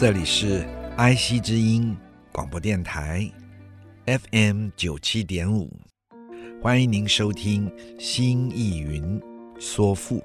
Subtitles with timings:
[0.00, 1.94] 这里是 IC 之音
[2.32, 3.30] 广播电台
[4.06, 5.70] FM 九七点五，
[6.62, 7.68] 欢迎您收听
[7.98, 9.20] 《新艺云
[9.58, 10.18] 说赋》，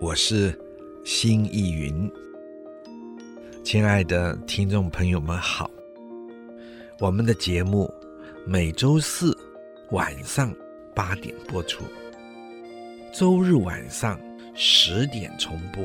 [0.00, 0.56] 我是
[1.04, 2.08] 新艺云。
[3.64, 5.68] 亲爱的听众朋友们好，
[7.00, 7.92] 我们的节目
[8.46, 9.36] 每周四
[9.90, 10.54] 晚上
[10.94, 11.82] 八点播出，
[13.12, 14.16] 周日晚上
[14.54, 15.84] 十点重播。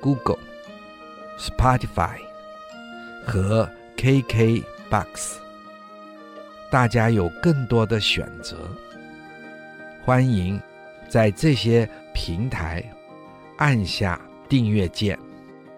[0.00, 0.38] Google、
[1.38, 2.18] Spotify
[3.26, 5.36] 和 KKBox，
[6.70, 8.56] 大家有更多的选择。
[10.04, 10.60] 欢迎
[11.08, 12.82] 在这些平台
[13.56, 15.18] 按下订阅键，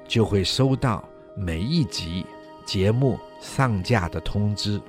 [0.07, 1.03] 就会收到
[1.35, 2.25] 每一集
[2.65, 4.81] 节目上架的通知，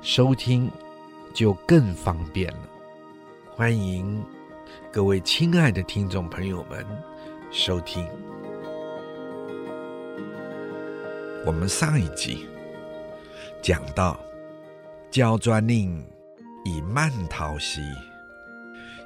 [0.00, 0.70] 收听
[1.34, 2.60] 就更方便了。
[3.54, 4.24] 欢迎
[4.92, 6.86] 各位亲爱的听众朋友们
[7.50, 8.06] 收听。
[11.46, 12.48] 我们上一集
[13.62, 14.18] 讲到，
[15.12, 16.04] 焦专令
[16.64, 17.80] 以蔓讨兮，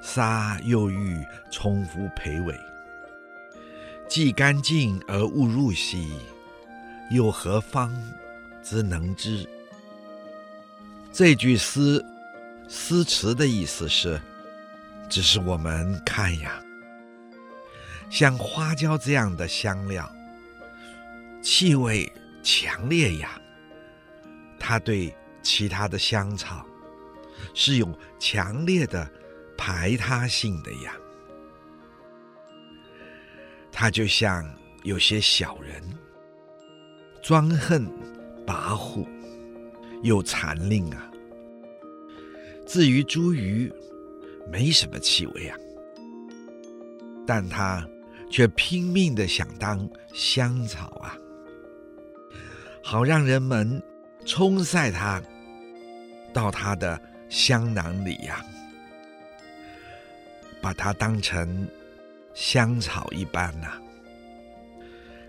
[0.00, 2.58] 杀又欲充夫裴尾。
[4.08, 6.14] 既干净而勿入兮，
[7.10, 7.94] 又何方
[8.62, 9.46] 之能知？
[11.12, 12.02] 这句诗
[12.70, 14.18] 诗词的意思是，
[15.10, 16.58] 只是我们看呀，
[18.08, 20.10] 像花椒这样的香料，
[21.42, 22.10] 气味。
[22.42, 23.40] 强烈呀，
[24.58, 26.66] 它对其他的香草
[27.54, 29.10] 是有强烈的
[29.56, 30.96] 排他性的呀。
[33.72, 34.44] 它就像
[34.82, 35.82] 有些小人，
[37.22, 37.86] 专横
[38.46, 39.06] 跋扈，
[40.02, 41.10] 又残吝啊。
[42.66, 43.72] 至于茱萸，
[44.50, 45.56] 没什么气味啊，
[47.26, 47.86] 但它
[48.30, 51.16] 却拼命的想当香草啊。
[52.90, 53.80] 好让人们
[54.26, 55.22] 冲赛它
[56.32, 58.44] 到它的香囊里呀，
[60.60, 61.68] 把它当成
[62.34, 63.80] 香草一般呐。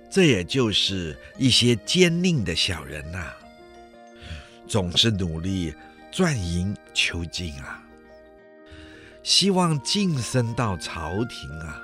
[0.10, 3.32] 这也就是一些奸佞的小人呐，
[4.68, 5.72] 总是努力
[6.12, 7.80] 赚营求进啊，
[9.22, 11.80] 希望晋升到朝廷啊，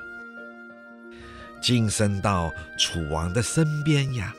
[1.61, 4.33] 晋升到楚王的身边呀。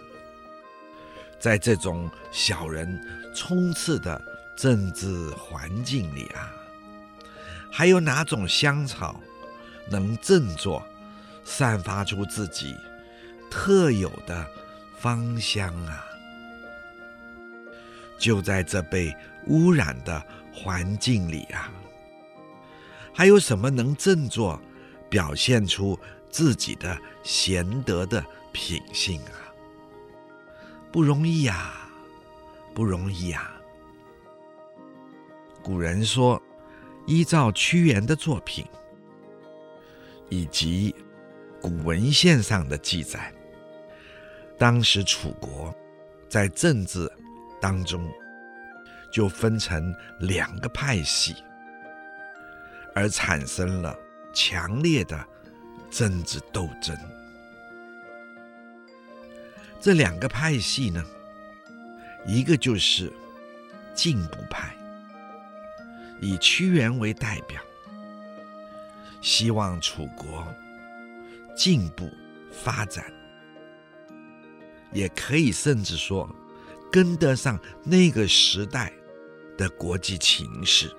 [1.39, 3.01] 在这种小人
[3.35, 4.21] 充斥的
[4.57, 6.53] 政治环境里啊，
[7.71, 9.21] 还有哪种香草
[9.89, 10.85] 能振作，
[11.45, 12.75] 散发出自己
[13.51, 14.47] 特有的
[14.99, 16.05] 芳香啊？
[18.19, 19.17] 就在这被
[19.47, 20.21] 污染的
[20.53, 21.71] 环境里啊，
[23.15, 24.61] 还有什么能振作，
[25.09, 25.97] 表现出
[26.29, 28.23] 自己的贤德的
[28.53, 29.48] 品性啊？
[30.91, 31.73] 不容易呀，
[32.75, 33.53] 不容易呀。
[35.63, 36.41] 古人说，
[37.07, 38.65] 依照屈原的作品
[40.31, 40.95] 以及
[41.61, 43.33] 古文献上的记载，
[44.57, 45.75] 当时楚国
[46.29, 47.11] 在政治
[47.61, 48.09] 当中
[49.13, 51.37] 就分成两个派系，
[52.95, 53.95] 而产生了
[54.33, 55.23] 强烈的
[55.91, 56.97] 政治斗争。
[59.81, 61.05] 这两个派系呢，
[62.27, 63.13] 一个就是
[63.95, 64.77] 进步派，
[66.21, 67.61] 以屈原为代表，
[69.21, 70.47] 希望楚国
[71.57, 72.11] 进步
[72.53, 73.05] 发展，
[74.93, 76.29] 也可以甚至说
[76.91, 78.93] 跟得上那个时代
[79.57, 80.93] 的国际情势，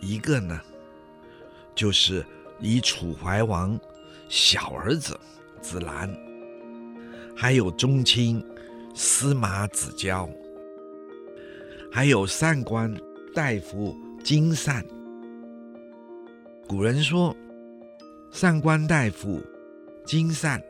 [0.00, 0.60] 一个呢，
[1.74, 2.24] 就是
[2.58, 3.78] 以楚怀王
[4.28, 5.18] 小儿子
[5.60, 6.08] 子兰，
[7.40, 8.44] 还有宗亲
[8.96, 10.28] 司马子交，
[11.88, 12.92] 还有上官
[13.32, 14.84] 大夫金善。
[16.66, 17.32] 古人说，
[18.32, 19.40] 上官大夫
[20.04, 20.60] 金善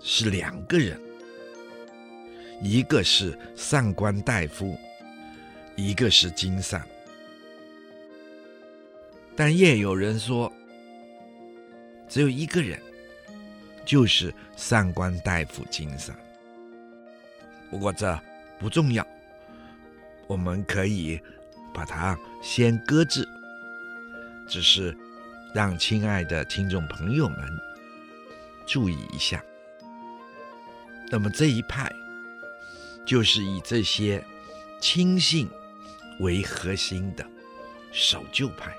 [0.00, 1.00] 是两个人，
[2.62, 4.76] 一个是上官大夫，
[5.76, 6.86] 一个是金善。
[9.34, 10.52] 但也有人说，
[12.06, 12.78] 只有一个人，
[13.84, 16.16] 就是上官大夫金善。
[17.70, 18.18] 不过这
[18.58, 19.06] 不重要，
[20.26, 21.20] 我们可以
[21.74, 23.26] 把它先搁置，
[24.46, 24.96] 只是
[25.54, 27.38] 让亲爱的听众朋友们
[28.66, 29.42] 注意一下。
[31.10, 31.90] 那么这一派
[33.04, 34.24] 就是以这些
[34.80, 35.48] 亲信
[36.20, 37.26] 为核心的
[37.90, 38.74] 守旧派。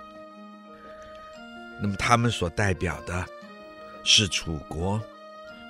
[1.81, 3.25] 那么他们所代表的
[4.05, 5.01] 是楚国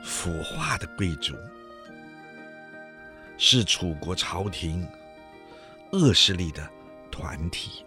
[0.04, 1.36] 腐化的贵族，
[3.38, 4.88] 是楚国朝廷
[5.92, 6.68] 恶势力的
[7.12, 7.86] 团体。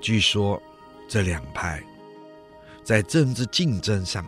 [0.00, 0.60] 据说
[1.06, 1.82] 这两派
[2.82, 4.24] 在政治竞争上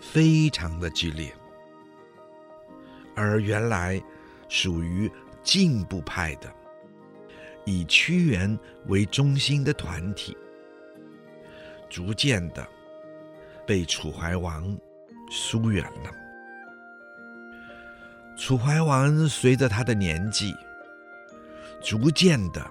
[0.00, 1.32] 非常的剧烈，
[3.14, 4.02] 而原来
[4.48, 5.10] 属于
[5.44, 6.52] 进步派的。
[7.64, 10.34] 以屈原为中心的团体，
[11.88, 12.66] 逐渐的
[13.66, 14.76] 被楚怀王
[15.30, 16.10] 疏远了。
[18.36, 20.54] 楚怀王随着他的年纪，
[21.82, 22.64] 逐渐的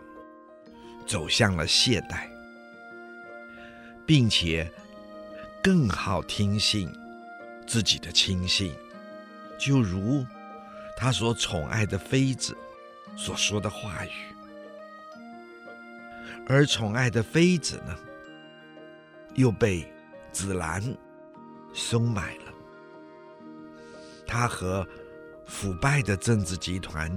[1.05, 2.29] 走向了懈怠，
[4.05, 4.71] 并且
[5.61, 6.89] 更好听信
[7.65, 8.73] 自己的亲信，
[9.57, 10.25] 就如
[10.95, 12.55] 他所宠爱的妃子
[13.17, 14.11] 所说的话语。
[16.47, 17.93] 而宠爱的妃子呢，
[19.37, 19.89] 又被
[20.31, 20.83] 子兰
[21.73, 22.53] 收买了。
[24.27, 24.85] 他和
[25.45, 27.09] 腐败的政治集团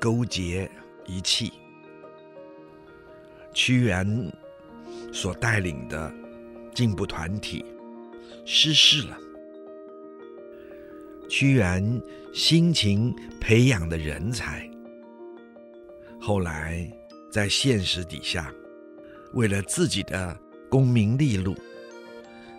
[0.00, 0.70] 勾结
[1.06, 1.52] 一气，
[3.52, 4.32] 屈原
[5.12, 6.14] 所带领的
[6.72, 7.64] 进步团体
[8.46, 9.18] 失势了。
[11.28, 12.00] 屈原
[12.32, 14.70] 辛勤培养的人才，
[16.20, 16.88] 后来。
[17.32, 18.54] 在现实底下，
[19.32, 20.38] 为了自己的
[20.74, 21.56] 功名利禄，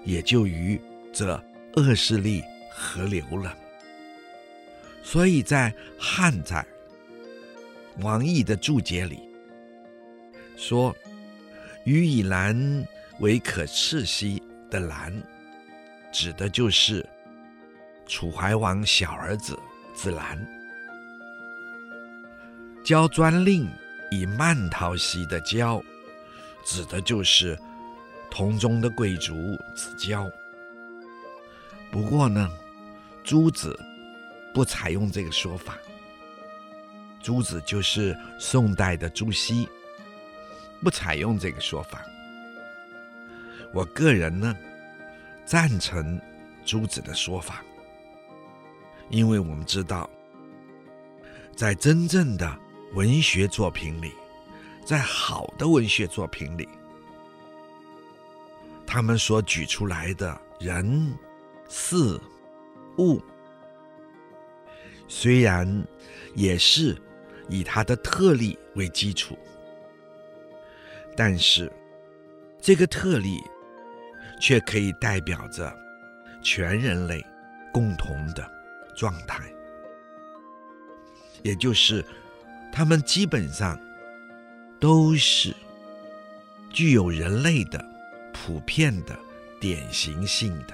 [0.05, 0.79] 也就与
[1.11, 1.37] 这
[1.75, 2.41] 恶势力
[2.71, 3.53] 合流了。
[5.03, 6.65] 所以在汉在
[7.99, 9.19] 王毅的注解里
[10.55, 10.95] 说
[11.83, 12.87] ：“予以兰
[13.19, 14.41] 为可赤兮
[14.71, 15.21] 的兰，
[16.09, 17.05] 指的就是
[18.07, 19.59] 楚怀王小儿子
[19.93, 20.39] 子兰，
[22.81, 23.69] 交专令。”
[24.11, 25.81] 以蔓桃兮的交，
[26.63, 27.57] 指的就是
[28.35, 30.29] 同宗的贵族子交。
[31.89, 32.51] 不过呢，
[33.23, 33.79] 朱子
[34.53, 35.77] 不采用这个说法。
[37.23, 39.65] 朱子就是宋代的朱熹，
[40.83, 42.05] 不采用这个说法。
[43.71, 44.53] 我个人呢，
[45.45, 46.19] 赞成
[46.65, 47.63] 朱子的说法，
[49.09, 50.09] 因为我们知道，
[51.55, 52.59] 在真正的。
[52.93, 54.13] 文学作品里，
[54.85, 56.65] 在好的文学作品里，
[58.85, 61.13] 他们所举出来的人、
[61.67, 62.19] 事、
[62.97, 63.21] 物，
[65.07, 65.85] 虽然
[66.33, 66.95] 也是
[67.49, 69.37] 以他的特例为基础，
[71.15, 71.71] 但是
[72.61, 73.39] 这个特例
[74.39, 75.75] 却可以代表着
[76.41, 77.25] 全人类
[77.73, 78.49] 共同的
[78.95, 79.43] 状态，
[81.43, 82.03] 也就是。
[82.77, 83.79] 他们基本上
[84.81, 85.55] 都是
[86.69, 87.79] 具有人类的
[88.45, 89.17] 普遍的
[89.59, 90.73] 典型性的，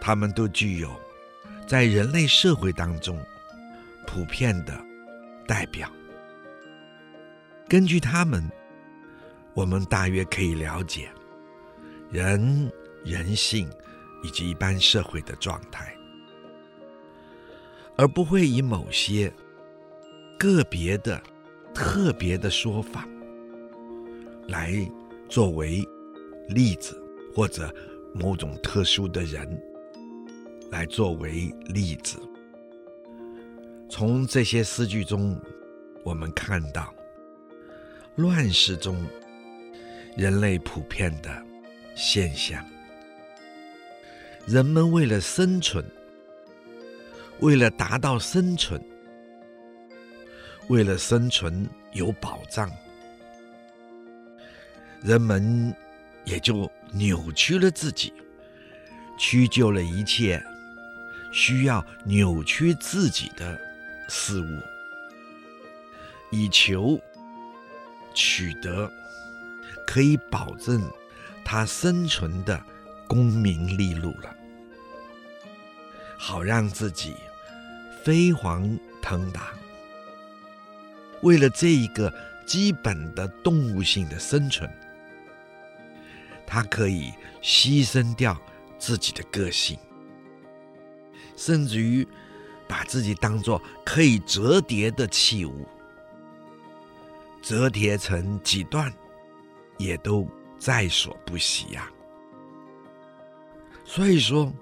[0.00, 0.90] 他们都具有
[1.68, 3.16] 在人类社会当中
[4.08, 4.76] 普遍的
[5.46, 5.88] 代表。
[7.68, 8.42] 根据他们，
[9.54, 11.08] 我们大约可以了解
[12.10, 12.68] 人
[13.04, 13.70] 人性
[14.24, 15.94] 以及一般社会的状态，
[17.96, 19.32] 而不会以某些。
[20.36, 21.22] 个别的、
[21.72, 23.06] 特别的说法，
[24.48, 24.72] 来
[25.28, 25.86] 作为
[26.50, 27.00] 例子，
[27.34, 27.72] 或者
[28.12, 29.48] 某种特殊的人
[30.70, 32.18] 来作为例子。
[33.88, 35.40] 从这些诗句中，
[36.04, 36.92] 我们看到
[38.16, 39.04] 乱世中
[40.16, 41.44] 人类普遍的
[41.94, 42.64] 现象：
[44.46, 45.84] 人们为了生存，
[47.40, 48.80] 为了达到生存。
[50.68, 52.70] 为了生存有保障，
[55.02, 55.74] 人们
[56.30, 58.12] 也就扭曲了自己，
[59.18, 60.40] 屈就了一切
[61.32, 63.58] 需要扭曲自己的
[64.08, 64.60] 事物，
[66.30, 67.00] 以求
[68.14, 68.88] 取得
[69.84, 70.88] 可以保证
[71.44, 72.62] 他生存的
[73.08, 74.32] 功名利禄了，
[76.16, 77.16] 好让自己
[78.04, 79.48] 飞黄腾达。
[81.22, 82.12] 为了这一个
[82.46, 84.70] 基本的动物性的生存，
[86.52, 88.36] 他可以牺牲掉
[88.76, 89.78] 自己的个性，
[91.36, 92.04] 甚至于
[92.66, 95.64] 把自己当做可以折叠的器物，
[97.40, 98.92] 折叠成几段，
[99.78, 100.28] 也都
[100.58, 101.88] 在所不惜呀。
[103.84, 104.52] 所以说，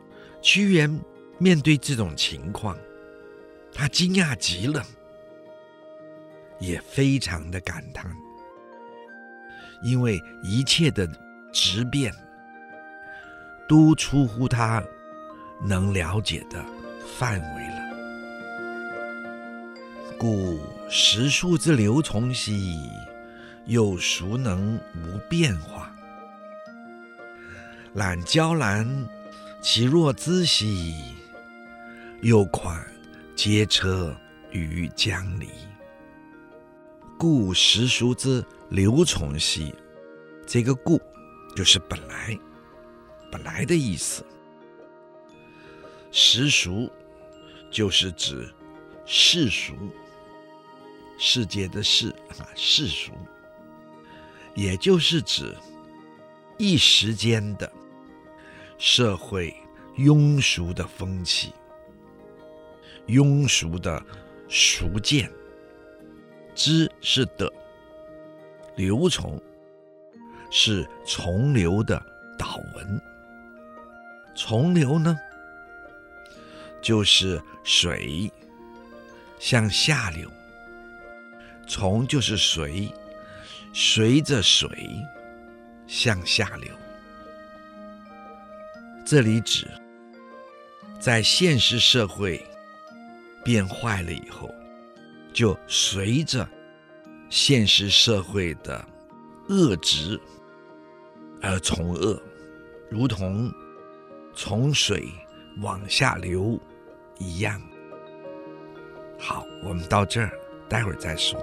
[0.43, 1.01] 屈原
[1.39, 2.77] 面对这种情况，
[3.73, 4.85] 他惊讶极了。
[6.61, 8.13] 也非常的感叹，
[9.85, 11.09] 因为一切的
[11.59, 12.15] 质变
[13.69, 14.81] 都出乎他
[15.61, 16.65] 能了解的
[17.19, 17.83] 范围了。
[20.17, 22.89] 故时数之流从兮，
[23.67, 25.93] 又孰能无变化？
[27.95, 28.89] 览娇兰，
[29.61, 30.95] 其若兹兮，
[32.23, 32.81] 又款
[33.35, 34.17] 嗟车
[34.53, 35.49] 于江离。
[37.19, 39.75] 故时数之流从兮，
[40.47, 41.01] 这个“故”
[41.59, 42.39] 就是本来，
[43.33, 44.25] 本来的意思。
[46.13, 46.89] 时俗
[47.69, 48.49] 就是指
[49.05, 49.75] 世俗，
[51.19, 53.11] 世界的世啊，世俗，
[54.55, 55.53] 也就是指
[56.59, 57.69] 一时间的
[58.79, 59.53] 社会
[59.97, 61.53] 庸俗的风气，
[63.09, 64.01] 庸俗的
[64.49, 65.29] 俗见。
[66.55, 67.53] 知是的，
[68.77, 69.43] 流从
[70.51, 72.01] 是从流的
[72.39, 73.01] 祷文。
[74.35, 75.17] 从流呢，
[76.81, 78.31] 就是水
[79.39, 80.31] 向下流，
[81.67, 82.93] 从就是随，
[83.73, 84.69] 随着水
[85.87, 86.71] 向下流。
[89.05, 89.67] 这里指
[91.01, 92.45] 在现实社会
[93.45, 94.49] 变坏了以后。
[95.31, 96.49] 就随着
[97.31, 98.85] 现实社会的
[99.49, 100.21] 恶质
[101.41, 102.21] 而从恶，
[102.91, 103.53] 如同
[104.35, 105.09] 从水
[105.61, 106.59] 往下流
[107.19, 107.61] 一样。
[109.19, 110.31] 好，我们到这儿，
[110.69, 111.39] 待会儿再说。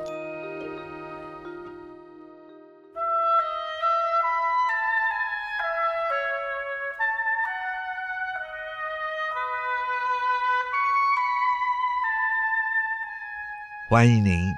[13.87, 14.53] 欢迎您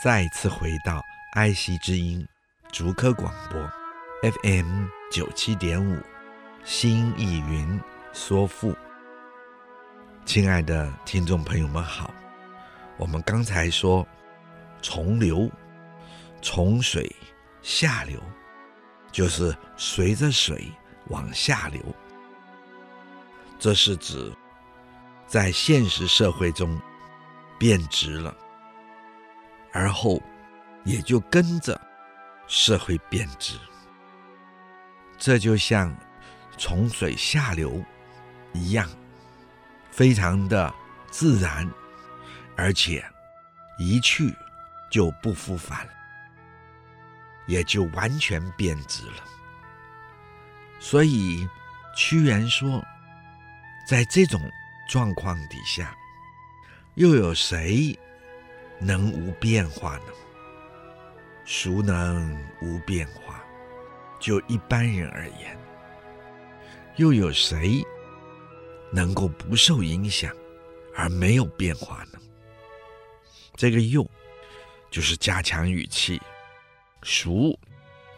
[0.00, 2.24] 再次回到爱惜之音
[2.70, 3.58] 竹科广播
[4.26, 6.02] FM 九七点五，
[6.64, 7.80] 心意云
[8.12, 8.74] 说赋。
[10.24, 12.12] 亲爱的听众朋友们好，
[12.96, 14.04] 我们刚才说
[14.82, 15.48] 从流，
[16.42, 17.14] 从水
[17.62, 18.20] 下流，
[19.12, 20.72] 就是随着水
[21.06, 21.80] 往下流。
[23.60, 24.32] 这是指
[25.28, 26.76] 在现实社会中
[27.60, 28.36] 变质了。
[29.72, 30.20] 而后，
[30.82, 31.80] 也就跟着
[32.48, 33.56] 社会变质，
[35.18, 35.94] 这就像
[36.58, 37.82] 从水下流
[38.52, 38.88] 一样，
[39.90, 40.72] 非常的
[41.10, 41.68] 自然，
[42.56, 43.04] 而且
[43.78, 44.34] 一去
[44.90, 45.88] 就不复返，
[47.46, 49.24] 也就完全变质了。
[50.78, 51.48] 所以
[51.96, 52.84] 屈原说，
[53.88, 54.40] 在这种
[54.88, 55.96] 状况底下，
[56.94, 57.98] 又有谁
[58.78, 60.12] 能无变化呢？
[61.46, 63.35] 孰能无变化？
[64.26, 65.56] 就一般人而言，
[66.96, 67.80] 又有谁
[68.90, 70.34] 能够不受影响
[70.96, 72.18] 而没有变化呢？
[73.54, 74.04] 这个“又”
[74.90, 76.20] 就是加强语气
[77.02, 77.56] ，“孰”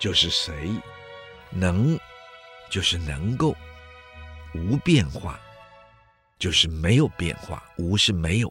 [0.00, 0.70] 就是谁
[1.52, 2.00] ，“能”
[2.70, 3.54] 就是能够
[4.56, 5.38] ，“无变化”
[6.40, 8.50] 就是没有变化，“无”是没有。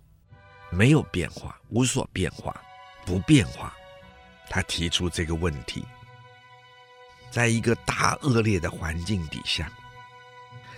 [0.70, 2.56] 没有变化，无所变化，
[3.04, 3.76] 不变化。
[4.48, 5.84] 他提出这个问题，
[7.30, 9.70] 在一个大恶劣的环境底下，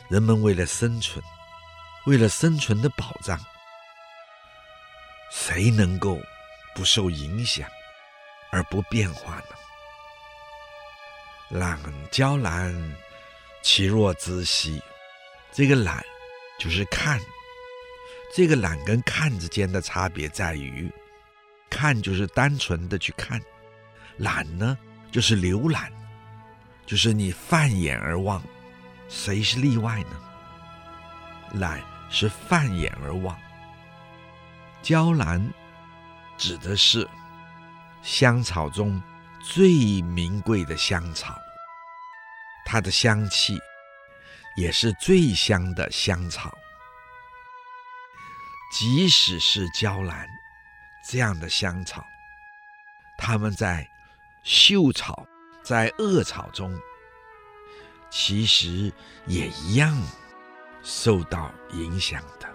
[0.10, 1.24] 人们为了生存，
[2.06, 3.40] 为了生存的保障，
[5.32, 6.20] 谁能够
[6.76, 7.68] 不受影响
[8.52, 9.44] 而不变化呢？
[11.50, 11.80] 览
[12.12, 12.96] 娇兰，
[13.64, 14.82] 其若兹兮，
[15.52, 16.04] 这个览
[16.60, 17.20] 就是看。
[18.36, 20.92] 这个览跟看之间的差别在于，
[21.68, 23.42] 看就是单纯的去看，
[24.18, 24.78] 览呢
[25.12, 25.92] 就是浏览，
[26.90, 28.42] 就是你泛眼而望。
[29.08, 30.20] 谁是例外呢？
[31.54, 31.80] 懒
[32.10, 33.40] 是泛眼而望。
[34.82, 35.54] 娇兰
[36.36, 37.08] 指的是
[38.02, 39.00] 香草中
[39.40, 41.40] 最名贵的香草，
[42.66, 43.60] 它的香气
[44.56, 46.52] 也是最香的香草。
[48.72, 50.28] 即使是娇兰
[51.08, 52.04] 这样的香草，
[53.16, 53.88] 它们在
[54.44, 55.26] 嗅草、
[55.70, 56.76] 在恶草中，
[58.10, 58.92] 其实
[59.28, 59.96] 也一样
[60.82, 62.50] 受到影响的。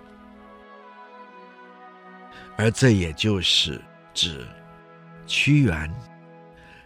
[2.57, 3.81] 而这也就是
[4.13, 4.45] 指
[5.29, 5.89] 屈原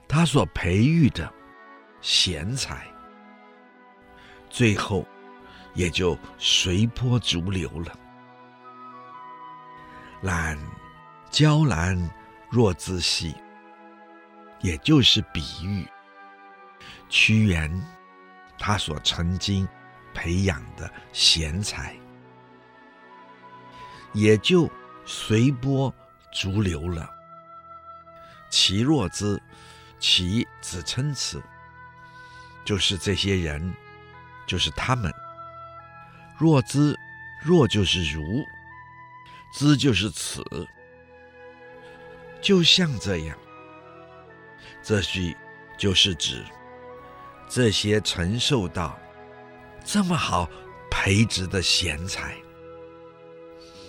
[0.06, 1.32] 他所培育的
[2.02, 2.86] 贤才，
[4.50, 5.06] 最后
[5.72, 7.98] 也就随波逐流了。
[10.20, 10.58] 览
[11.30, 11.98] 娇兰
[12.50, 13.34] 若兹兮，
[14.60, 15.88] 也就是比喻
[17.08, 17.70] 屈原
[18.58, 19.66] 他所曾经
[20.12, 21.96] 培养的贤才，
[24.12, 24.70] 也就
[25.06, 25.94] 随波
[26.32, 27.08] 逐流了。
[28.50, 29.40] 其若兹，
[29.98, 31.42] 其子称此，
[32.64, 33.72] 就是这些人，
[34.46, 35.12] 就是他们。
[36.38, 36.98] 若兹，
[37.42, 38.44] 若就是如。
[39.50, 40.44] 兹就是此，
[42.40, 43.36] 就像这样。
[44.82, 45.34] 这句
[45.78, 46.44] 就是指
[47.48, 48.98] 这些承受到
[49.84, 50.48] 这么好
[50.90, 52.36] 培植的贤才，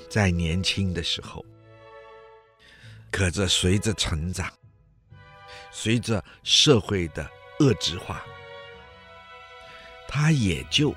[0.09, 1.45] 在年轻的时候，
[3.11, 4.51] 可这随着成长，
[5.71, 8.23] 随着社会的恶质化，
[10.07, 10.95] 他也就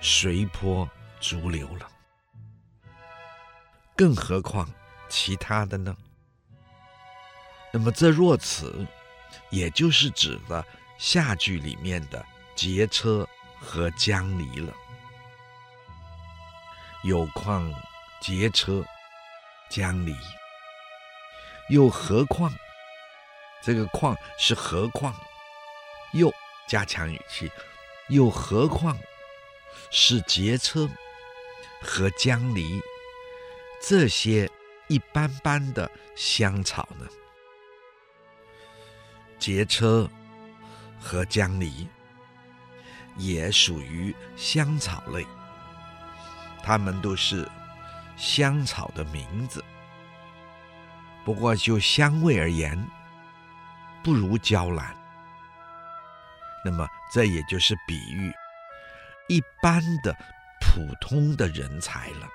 [0.00, 0.88] 随波
[1.20, 1.90] 逐流了。
[3.96, 4.68] 更何况
[5.08, 5.96] 其他的呢？
[7.72, 8.86] 那么这若此，
[9.50, 10.64] 也就是指的
[11.04, 12.24] 下句里面的
[12.56, 13.28] 劫车
[13.60, 14.72] 和江离了。
[17.02, 17.70] 有况
[18.22, 18.82] 劫车、
[19.68, 20.16] 江离，
[21.68, 22.50] 又何况？
[23.62, 25.14] 这个况是何况？
[26.14, 26.32] 又
[26.66, 27.52] 加强语气，
[28.08, 28.96] 又何况
[29.90, 30.88] 是劫车
[31.82, 32.80] 和江离？
[33.82, 34.50] 这些
[34.88, 37.06] 一般般的香草呢，
[39.38, 40.08] 劫车
[41.04, 41.86] 和江离
[43.16, 45.26] 也属于香草类，
[46.62, 47.46] 它们都是
[48.16, 49.62] 香草的名字。
[51.22, 52.82] 不过就香味而言，
[54.02, 54.96] 不如娇兰。
[56.64, 58.32] 那么这也就是比喻
[59.28, 60.16] 一般的
[60.62, 62.26] 普通的人才了。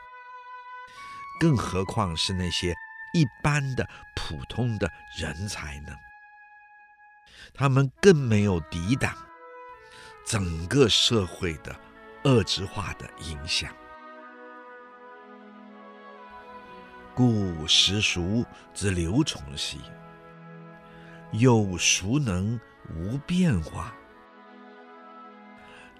[1.39, 2.75] 更何况是那些
[3.13, 5.95] 一般的普通的人才呢？
[7.53, 9.13] 他们更没有抵挡
[10.25, 11.75] 整个社会的
[12.23, 13.73] 恶质化的影响。
[17.15, 19.79] 故时俗之流从兮，
[21.31, 22.59] 又孰能
[22.95, 23.93] 无变化？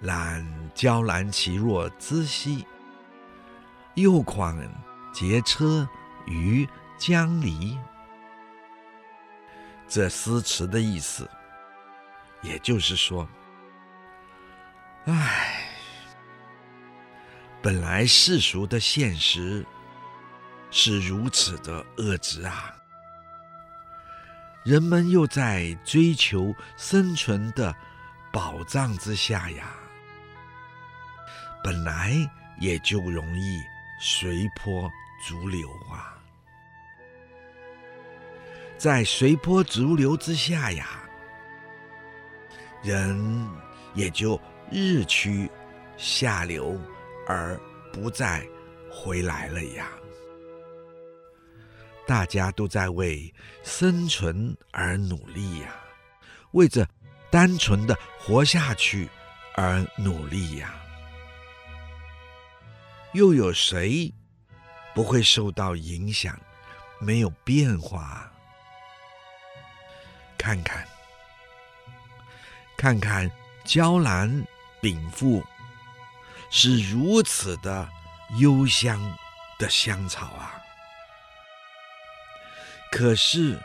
[0.00, 2.66] 然娇兰其若兹兮，
[3.96, 4.56] 又况
[5.12, 5.86] 桀车
[6.26, 7.78] 于江离，
[9.86, 11.28] 这诗词的意思，
[12.42, 13.28] 也就是说，
[15.06, 15.62] 唉，
[17.62, 19.64] 本来世俗的现实
[20.70, 22.74] 是如此的恶质啊，
[24.64, 27.74] 人们又在追求生存的
[28.32, 29.74] 保障之下呀，
[31.62, 32.14] 本来
[32.58, 33.60] 也就容易
[34.00, 34.90] 随波
[35.26, 36.16] 逐流啊，
[38.78, 40.88] 在随波逐流之下呀，
[42.82, 43.48] 人
[43.94, 44.40] 也就
[44.70, 45.50] 日趋
[45.96, 46.78] 下流，
[47.26, 47.60] 而
[47.92, 48.46] 不再
[48.90, 49.88] 回来了呀。
[52.06, 55.76] 大家都在为生存而努力呀，
[56.52, 56.88] 为着
[57.30, 59.08] 单纯的活下去
[59.54, 60.74] 而努力呀。
[63.12, 64.12] 又有谁
[64.94, 66.36] 不会受到影响，
[66.98, 68.32] 没有变化。
[70.38, 70.84] 看看，
[72.80, 73.30] 看看，
[73.62, 74.42] 娇兰
[74.80, 75.44] 禀赋
[76.48, 77.86] 是如此的
[78.38, 78.98] 幽香
[79.58, 80.64] 的香草啊！
[82.90, 83.60] 可是，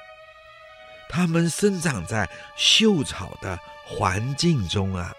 [1.07, 5.15] 它们生长在秀草的环境中啊，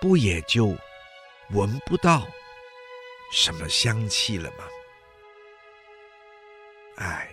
[0.00, 0.76] 不也就
[1.48, 2.24] 闻不到？
[3.32, 4.64] 什么香气了吗？
[6.98, 7.29] 哎，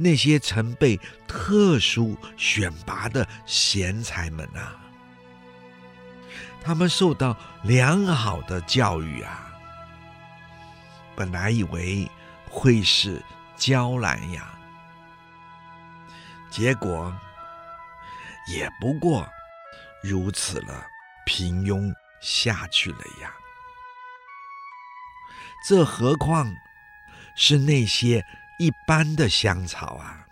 [0.00, 4.78] 那些曾被特殊选拔的贤才们啊，
[6.62, 9.52] 他们受到良好的教育啊，
[11.16, 12.08] 本来以为
[12.48, 13.20] 会是
[13.56, 14.56] 娇兰呀，
[16.48, 17.12] 结果
[18.46, 19.28] 也不过
[20.00, 20.86] 如此了，
[21.26, 23.34] 平庸下去了呀。
[25.68, 26.54] 这何况
[27.34, 28.24] 是那些
[28.58, 30.26] 一般的香草啊，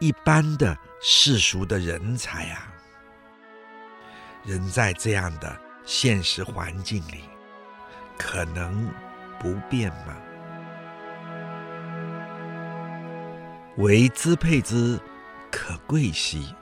[0.00, 2.66] 一般的世俗的人才啊，
[4.44, 7.24] 人在这样的现实环境里，
[8.18, 8.90] 可能
[9.38, 10.16] 不变吗？
[13.76, 14.98] 为兹配之，
[15.52, 16.54] 可贵兮；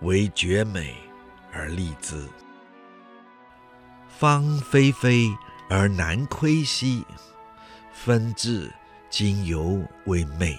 [0.00, 0.96] 为绝美
[1.52, 2.28] 而立之，
[4.08, 5.30] 芳菲菲。
[5.72, 7.06] 而难窥兮，
[7.92, 8.68] 纷至
[9.10, 10.56] 今犹未寐。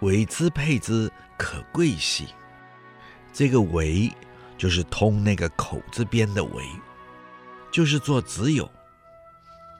[0.00, 2.28] 为兹配之，可贵兮。
[3.32, 4.12] 这个“为”
[4.58, 6.62] 就是通那个口字边的“为”，
[7.72, 8.70] 就是做只有，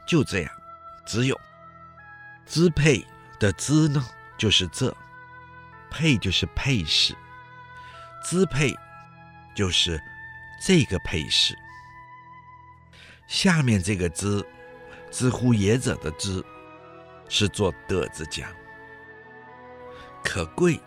[0.08, 0.50] 就这样，
[1.04, 1.38] 只有。
[2.46, 3.04] 兹配
[3.38, 4.02] 的“兹”呢，
[4.38, 4.90] 就是这；
[5.90, 7.14] 配就是配饰，
[8.24, 8.74] 兹配
[9.54, 10.00] 就是
[10.62, 11.54] 这个配饰。
[13.26, 14.44] 下面这个“兹
[15.14, 16.44] ”，“知乎也者”的“知”，
[17.30, 18.52] 是做的字讲。
[20.24, 20.80] 可贵，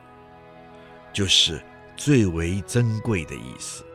[1.13, 1.63] 就是
[1.95, 3.85] 最为珍贵的意思。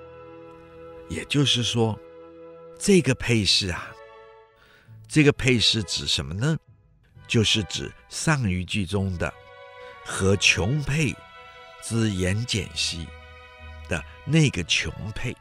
[1.10, 1.98] 也就是说，
[2.78, 3.94] 这个配饰啊，
[5.06, 6.56] 这个配饰指什么呢？
[7.28, 9.30] 就是指上一句中的
[10.02, 11.14] “和琼佩
[11.82, 13.06] 之言简兮”
[13.86, 15.36] 的那个琼佩。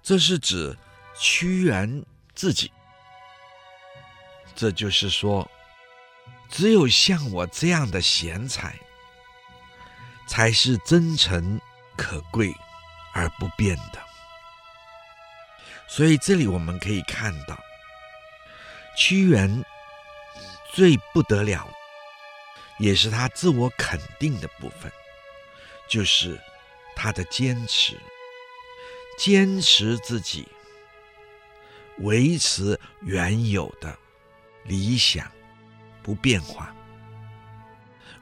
[0.00, 0.76] 这是指
[1.18, 2.04] 屈原
[2.38, 2.70] 自己。
[4.54, 5.50] 这就是说，
[6.48, 8.78] 只有像我这样的贤才，
[10.28, 11.60] 才是真诚
[11.96, 12.54] 可贵
[13.12, 14.00] 而不变的。
[15.88, 17.58] 所以这里我们可以看到，
[18.96, 19.64] 屈原
[20.72, 21.68] 最不得了，
[22.78, 24.92] 也是他自我肯定的部分，
[25.88, 26.40] 就是
[26.94, 27.98] 他的坚持。
[29.18, 30.46] 坚持自己，
[32.00, 33.98] 维持原有的
[34.64, 35.30] 理想
[36.02, 36.74] 不变化，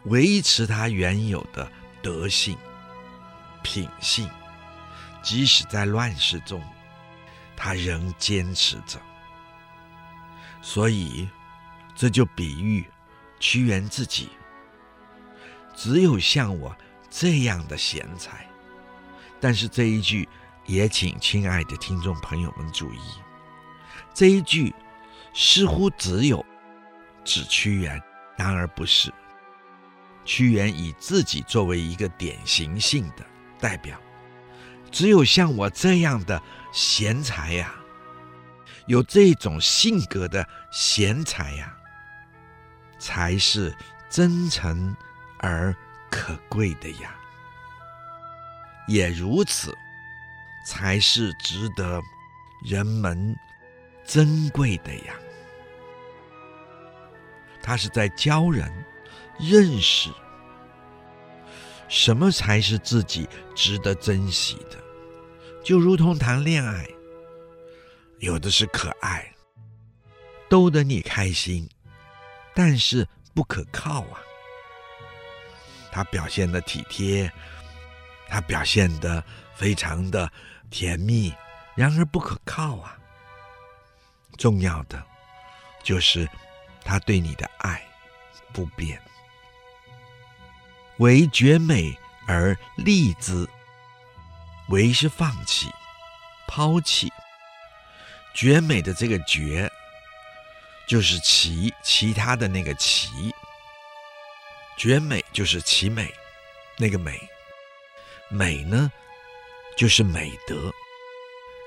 [0.04, 1.70] 维持他原有的
[2.02, 2.56] 德性、
[3.62, 4.28] 品性，
[5.22, 6.62] 即使在乱世中，
[7.56, 9.00] 他仍坚持着。
[10.62, 11.28] 所以，
[11.94, 12.84] 这就比喻
[13.38, 14.30] 屈原自己，
[15.74, 16.76] 只有像我
[17.10, 18.46] 这样的贤才。
[19.40, 20.28] 但是这一句。
[20.68, 22.98] 也请亲爱的听众朋友们注意，
[24.16, 24.74] 这一句
[25.34, 26.42] 似乎只有
[27.22, 28.02] 指屈原，
[28.34, 29.12] 然而不是。
[30.24, 33.22] 屈原以自己作为一个典型性的
[33.60, 34.00] 代表，
[34.90, 37.74] 只有像我这样的贤才呀，
[38.86, 41.76] 有这种性格的贤才呀，
[42.98, 43.76] 才是
[44.08, 44.96] 真诚
[45.40, 45.76] 而
[46.10, 47.14] 可贵的呀。
[48.88, 49.76] 也如此。
[50.68, 52.02] 才是值得
[52.64, 53.38] 人们
[54.06, 55.14] 珍贵的呀。
[57.62, 58.70] 他是在教人
[59.38, 60.08] 认识
[61.88, 64.76] 什么才是自己值得珍惜的，
[65.64, 66.86] 就如同谈恋爱，
[68.20, 69.34] 有的是可爱，
[70.48, 71.68] 逗得你开心，
[72.54, 74.20] 但是不可靠啊。
[75.90, 77.32] 他表现的体贴，
[78.28, 79.22] 他表现的
[79.54, 80.30] 非常的。
[80.68, 81.32] 甜蜜，
[81.76, 82.95] 然而不可靠啊！
[84.36, 85.02] 重要的
[85.82, 86.28] 就是
[86.84, 87.84] 他对你的爱
[88.52, 89.00] 不变。
[90.98, 93.48] 为绝美而立之，
[94.68, 95.68] 为是放弃、
[96.46, 97.12] 抛弃。
[98.34, 99.70] 绝美的这个绝，
[100.86, 103.34] 就是其其他的那个其。
[104.76, 106.12] 绝美就是其美，
[106.76, 107.18] 那个美，
[108.28, 108.90] 美呢？
[109.76, 110.72] 就是美德。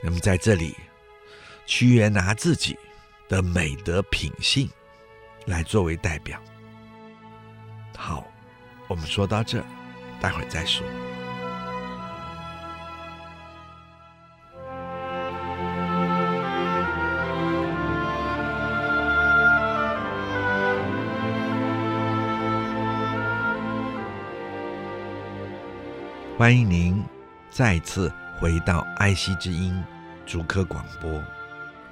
[0.03, 0.75] 那么在这里，
[1.69, 2.75] 屈原拿自己
[3.27, 4.67] 的美德品性
[5.45, 6.41] 来作为代表。
[7.95, 8.25] 好，
[8.87, 9.63] 我们说到这，
[10.19, 10.83] 待会儿再说。
[26.35, 27.05] 欢迎您。
[27.51, 29.83] 再次回到爱惜之音
[30.25, 31.11] 竹科广播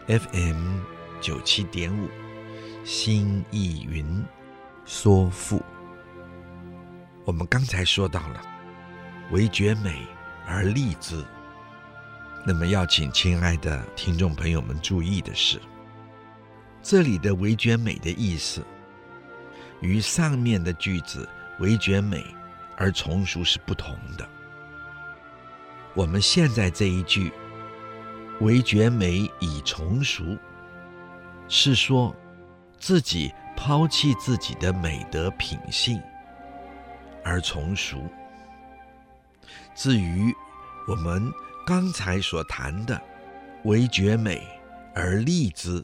[0.08, 0.80] ，FM
[1.20, 2.10] 九七点五，
[2.86, 4.24] 心意云
[4.86, 5.62] 说赋。
[7.26, 8.42] 我们刚才说到了
[9.32, 10.08] “惟觉美
[10.46, 11.22] 而立之”，
[12.48, 15.60] 那么要请亲爱的听众朋友们注意的是，
[16.82, 18.66] 这里的“惟觉美”的意思，
[19.82, 21.28] 与上面的句子
[21.60, 22.24] “惟觉美
[22.78, 24.26] 而从俗”是不同的。
[25.94, 27.34] 我们现在这一句
[28.42, 30.38] “惟觉美以从俗”，
[31.48, 32.16] 是说
[32.80, 36.02] 自己抛弃自己的美德品性。
[37.28, 38.02] 而从俗。
[39.76, 40.34] 至于
[40.88, 41.30] 我们
[41.66, 43.00] 刚才所谈的
[43.66, 44.42] “惟觉美
[44.96, 45.84] 而立之”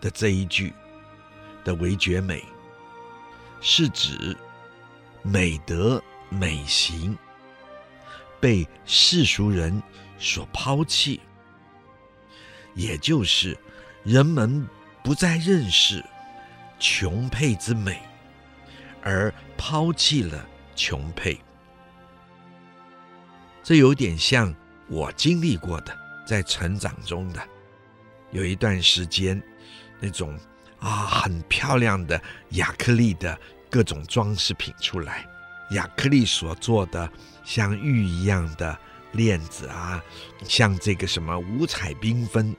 [0.00, 0.72] 的这一句
[1.62, 2.42] 的“惟觉美”，
[3.60, 4.34] 是指
[5.22, 7.16] 美德美行
[8.40, 9.82] 被世俗人
[10.18, 11.20] 所抛弃，
[12.74, 13.56] 也就是
[14.02, 14.66] 人们
[15.02, 16.04] 不再认识
[16.78, 18.00] 琼佩之美，
[19.02, 20.46] 而抛弃了。
[20.76, 21.38] 琼佩，
[23.62, 24.54] 这有点像
[24.88, 25.94] 我经历过的，
[26.26, 27.42] 在成长中的
[28.30, 29.42] 有一段时间，
[29.98, 30.38] 那种
[30.78, 32.18] 啊很漂亮的
[32.52, 35.26] 亚克力的各种装饰品出来，
[35.72, 37.12] 亚克力所做的
[37.44, 38.78] 像玉一样的
[39.12, 40.02] 链子啊，
[40.44, 42.54] 像这个什么五彩缤纷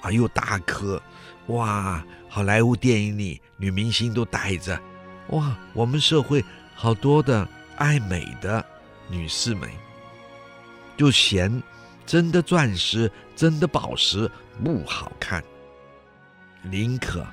[0.00, 1.02] 啊又大颗，
[1.46, 2.04] 哇！
[2.28, 4.80] 好莱坞电影里女明星都戴着，
[5.28, 5.56] 哇！
[5.72, 6.44] 我们社会。
[6.76, 8.62] 好多的爱美的
[9.08, 9.70] 女士们，
[10.96, 11.62] 就嫌
[12.04, 14.28] 真的钻石、真的宝石
[14.62, 15.42] 不好看，
[16.62, 17.24] 宁可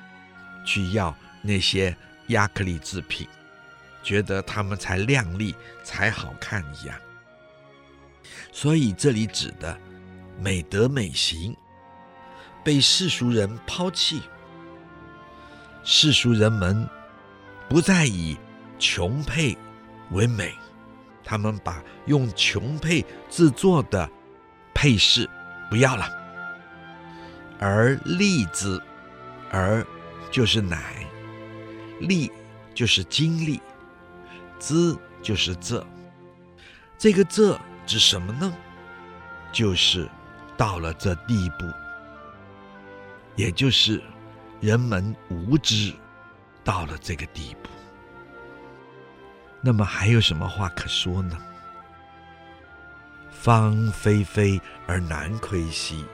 [0.64, 1.94] 去要那些
[2.28, 3.26] 亚克力制品，
[4.00, 6.96] 觉得它们才亮丽、才好看一样。
[8.52, 9.76] 所以这里指的
[10.38, 11.56] 美德美行
[12.62, 14.22] 被世俗人抛弃，
[15.82, 16.88] 世俗人们
[17.68, 18.38] 不再以。
[18.78, 19.56] 琼佩
[20.10, 20.52] 为美，
[21.22, 24.10] 他们把用琼佩制作的
[24.74, 25.30] 佩饰
[25.70, 26.04] 不要了，
[27.60, 28.82] 而立之，
[29.52, 29.86] 而
[30.32, 31.06] 就是乃，
[32.00, 32.28] 立
[32.74, 33.62] 就是经历，
[34.58, 35.86] 之就是这，
[36.98, 38.52] 这个这指什么呢？
[39.52, 40.08] 就是
[40.56, 41.66] 到了这地步，
[43.36, 44.02] 也就是
[44.60, 45.92] 人们无知
[46.64, 47.68] 到了这个地步。
[49.60, 51.38] 那么还有什么话可说呢？
[53.30, 56.04] 芳菲菲而南亏兮，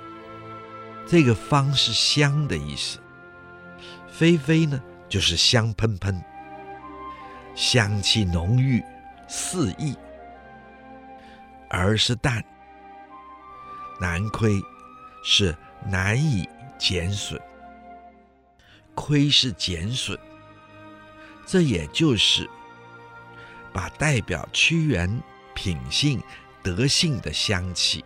[1.06, 2.98] 这个芳是香的意思，
[4.08, 6.22] 菲菲呢就是香喷喷，
[7.54, 8.82] 香气浓郁
[9.28, 9.94] 四溢，
[11.68, 12.44] 而是淡，
[14.00, 14.60] 难亏
[15.24, 17.40] 是难以减损，
[18.94, 20.18] 亏是减损，
[21.46, 22.48] 这也就是。
[23.70, 25.22] 把代表屈原
[25.54, 26.20] 品性
[26.62, 28.04] 德性的香气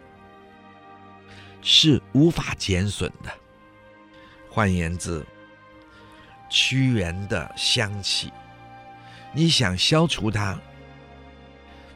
[1.62, 3.32] 是无法减损的。
[4.50, 5.24] 换言之，
[6.50, 8.30] 屈原的香气，
[9.32, 10.58] 你想消除它，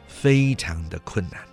[0.07, 1.46] 非常的困难。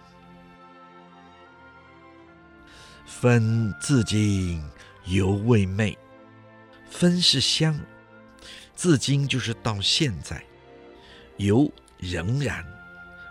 [3.21, 4.63] 芬至今
[5.05, 5.97] 犹未昧，
[6.91, 7.79] 芬是香，
[8.77, 10.45] 至今就是到现在，
[11.39, 11.71] 犹。
[11.99, 12.63] 仍然，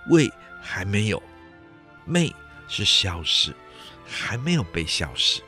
[0.10, 1.22] 未还没有，
[2.06, 2.34] 昧
[2.68, 3.54] 是消失，
[4.04, 5.44] 还没有被消失。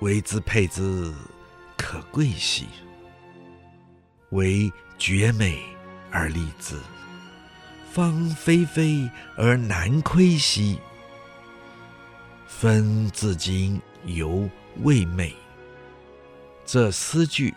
[0.00, 1.12] 为之佩之，
[1.76, 2.64] 可贵兮；
[4.30, 5.62] 惟觉美
[6.10, 6.78] 而立之，
[7.92, 10.78] 芳菲菲而难亏兮。
[12.58, 14.48] 分至今犹
[14.82, 15.34] 未昧。
[16.64, 17.52] 这诗句，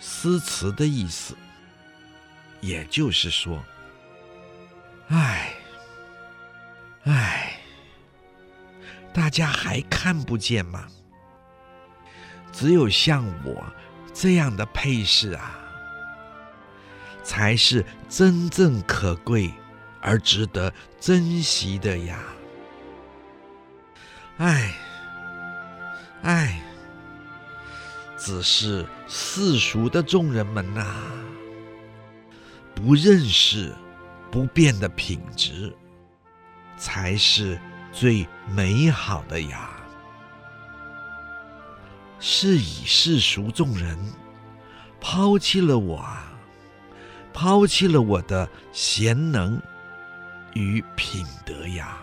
[0.00, 1.36] 诗词的意思。
[2.60, 3.64] 也就是说，
[5.06, 5.54] 唉，
[7.04, 7.60] 唉，
[9.14, 10.88] 大家还看不见吗？
[12.52, 13.64] 只有像我
[14.12, 15.58] 这样的佩饰啊，
[17.22, 19.50] 才是真正可贵
[20.00, 22.18] 而值得珍惜的呀！
[24.38, 24.72] 唉，
[26.22, 26.60] 唉，
[28.16, 30.86] 只是世俗的众人们呐、
[32.72, 33.74] 不认识
[34.30, 35.74] 不变的品质，
[36.76, 37.58] 才是
[37.90, 39.70] 最美好的呀！
[42.20, 43.98] 是以世俗众人
[45.00, 46.06] 抛弃了我，
[47.32, 49.60] 抛弃了我的贤能
[50.54, 51.98] 与品德呀，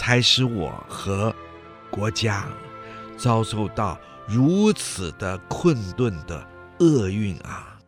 [0.00, 1.34] 才使我和
[1.90, 2.46] 国家
[3.18, 6.42] 遭受到如此的困顿的
[6.78, 7.78] 厄运啊！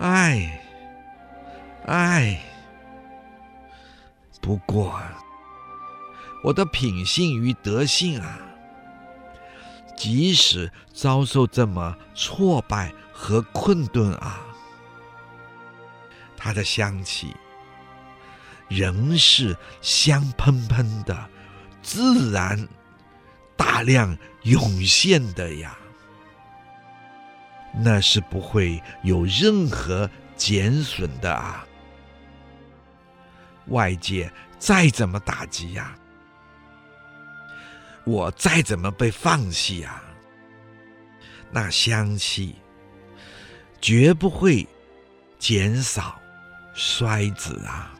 [0.00, 0.60] 唉，
[1.86, 2.42] 唉。
[4.40, 5.00] 不过，
[6.42, 8.40] 我的品性与德性啊，
[9.96, 14.40] 即使遭受这么挫败和困顿啊，
[16.36, 17.36] 它的香气
[18.74, 21.28] 仍是香喷喷的，
[21.82, 22.68] 自然
[23.56, 25.76] 大量涌现的呀，
[27.74, 31.66] 那是不会有任何减损的啊。
[33.66, 35.94] 外界再怎么打击呀，
[38.04, 40.02] 我再怎么被放弃呀，
[41.50, 42.56] 那香气
[43.80, 44.66] 绝不会
[45.38, 46.20] 减少
[46.74, 47.94] 衰止啊！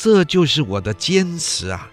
[0.00, 1.90] 这就是我的坚持啊，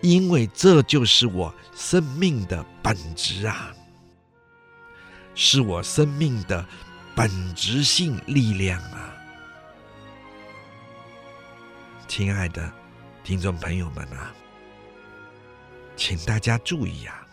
[0.00, 3.72] 因为这就是我生命的本质啊，
[5.36, 6.66] 是我生命的
[7.14, 9.14] 本质性力量啊！
[12.08, 12.68] 亲爱的
[13.22, 14.34] 听众朋友们啊，
[15.96, 17.24] 请大家注意啊，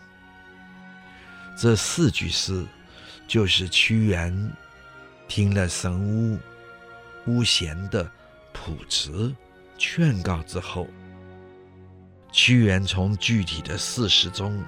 [1.57, 2.63] 这四句诗
[3.27, 4.55] 就是屈原
[5.27, 6.39] 听了神巫
[7.25, 8.11] 巫贤的
[8.65, 9.33] 卜辞
[9.77, 10.87] 劝告之后，
[12.31, 14.63] 屈原从具体的事实中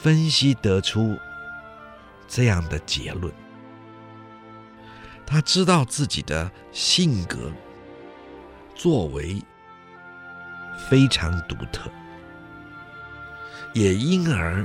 [0.00, 1.18] 分析得出
[2.28, 3.32] 这样的结论。
[5.26, 7.50] 他知道自己的性格。
[8.76, 9.38] 作为
[10.88, 11.90] 非常独特，
[13.74, 14.64] 也因而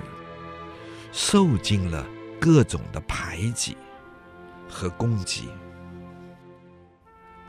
[1.11, 2.07] 受尽了
[2.39, 3.75] 各种的排挤
[4.69, 5.49] 和攻击，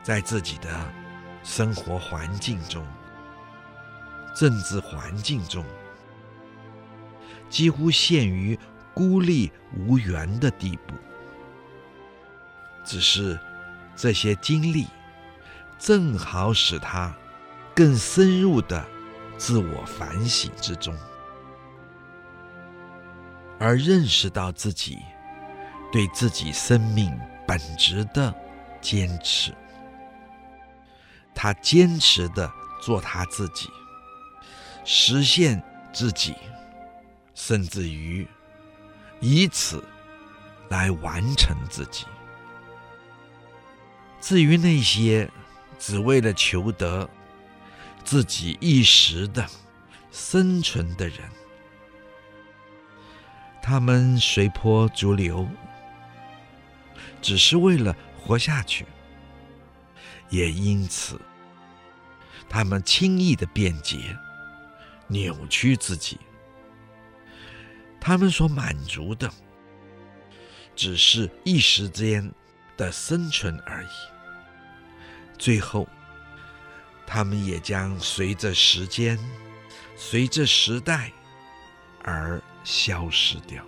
[0.07, 0.69] 在自己的
[1.43, 2.87] 生活环境中、
[4.33, 5.65] 政治环境中，
[7.49, 8.57] 几乎陷于
[8.93, 10.93] 孤立无援的地步。
[12.85, 13.37] 只是
[13.97, 14.87] 这些经历。
[15.77, 17.13] 正好使他
[17.75, 18.83] 更深入的
[19.37, 20.97] 自我反省之中，
[23.59, 24.99] 而认识到自己
[25.91, 27.13] 对自己生命
[27.45, 28.33] 本质的
[28.81, 29.53] 坚持。
[31.39, 33.69] 他坚持的做他自己，
[34.83, 36.33] 实现自己，
[37.35, 38.27] 甚至于
[39.19, 39.83] 以此
[40.67, 42.05] 来完成自己。
[44.19, 45.29] 至于那些，
[45.77, 47.07] 只为了求得
[48.03, 49.47] 自己一时的
[50.11, 51.19] 生存的人，
[53.61, 55.47] 他们随波逐流，
[57.21, 58.87] 只是为了活下去，
[60.29, 61.21] 也因此，
[62.49, 64.17] 他们轻易的辩解、
[65.07, 66.17] 扭曲自己。
[67.99, 69.29] 他们所满足的，
[70.75, 72.31] 只是一时间
[72.77, 73.87] 的生存而已。
[75.37, 75.87] 最后，
[77.05, 79.19] 他们也将随着时间、
[79.95, 81.11] 随着时代
[82.03, 83.63] 而消失掉。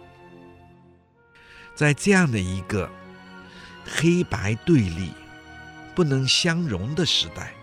[1.76, 2.90] 在这样的一个
[3.86, 5.12] 黑白对立、
[5.96, 7.54] 不能相容的时代，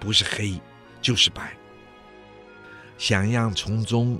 [0.00, 0.60] 不是黑
[1.00, 1.56] 就是白，
[2.96, 4.18] 想要从中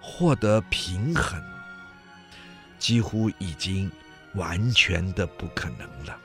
[0.00, 1.42] 获得平衡，
[2.78, 3.90] 几乎已经
[4.34, 6.18] 完全的不可能了。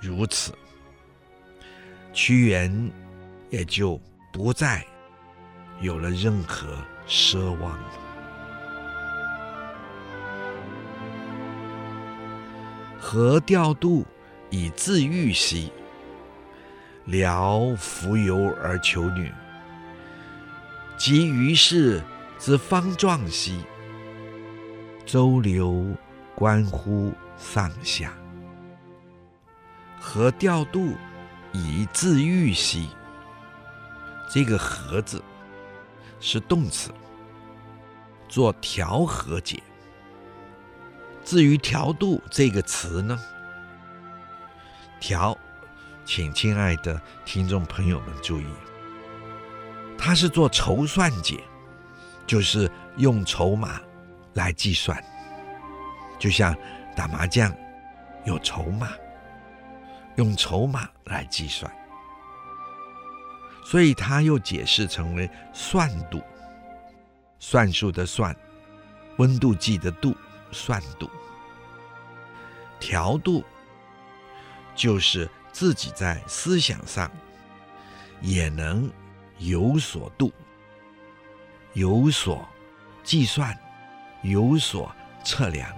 [0.00, 0.52] 如此，
[2.12, 2.90] 屈原
[3.50, 4.00] 也就
[4.32, 4.84] 不再
[5.80, 6.76] 有了任何
[7.08, 7.90] 奢望了。
[12.98, 14.04] 何调度
[14.50, 15.70] 以自喻兮？
[17.06, 19.30] 聊扶游而求女，
[20.96, 22.02] 及于世
[22.38, 23.62] 之方壮兮，
[25.04, 25.86] 周流
[26.34, 28.12] 观乎上下。
[30.00, 30.94] 何调度
[31.52, 32.88] 以自喻兮？
[34.30, 35.22] 这个“何”字
[36.20, 36.90] 是动词，
[38.28, 39.62] 做调和解。
[41.22, 43.18] 至于“调度”这个词呢
[45.00, 45.36] ，“调”，
[46.04, 48.46] 请亲爱的听众朋友们注意，
[49.96, 51.42] 他是做筹算解，
[52.26, 53.80] 就是用筹码
[54.34, 55.02] 来计算，
[56.18, 56.54] 就像
[56.94, 57.52] 打麻将
[58.24, 58.90] 有筹码。
[60.16, 61.68] 用筹码来计算，
[63.64, 66.22] 所以他又解释成为算度，
[67.40, 68.32] 算数的算，
[69.16, 70.16] 温度计的度，
[70.52, 71.10] 算度。
[72.78, 73.42] 调度
[74.76, 77.08] 就是自己在思想上
[78.20, 78.90] 也能
[79.38, 80.32] 有所度，
[81.74, 82.44] 有所
[83.04, 83.56] 计算，
[84.22, 84.92] 有所
[85.24, 85.72] 测量。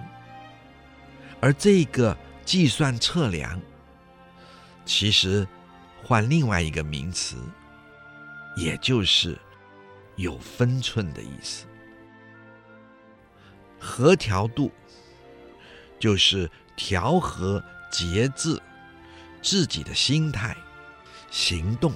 [1.39, 3.61] 而这个计算测量，
[4.83, 5.47] 其实
[6.03, 7.37] 换另外一个名词，
[8.55, 9.37] 也就是
[10.15, 11.67] 有分寸的意思。
[13.79, 14.71] 和调度
[15.99, 18.59] 就是调和节制
[19.41, 20.55] 自己的心态、
[21.29, 21.93] 行动，